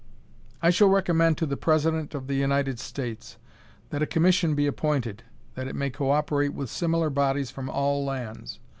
[0.63, 3.37] "I shall recommend to the President of the United States
[3.91, 5.21] that a commission be appointed,
[5.53, 8.57] that it may co operate with similar bodies from all lands.